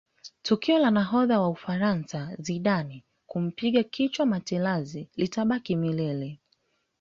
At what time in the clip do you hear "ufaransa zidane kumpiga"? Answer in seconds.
1.49-3.83